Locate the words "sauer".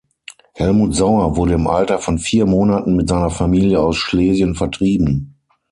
0.95-1.35